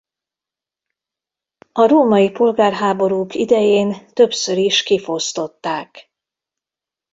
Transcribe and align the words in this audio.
A 1.71 1.87
római 1.87 2.31
polgárháborúk 2.31 3.35
idején 3.35 4.05
többször 4.13 4.57
is 4.57 4.83
kifosztották. 4.83 6.11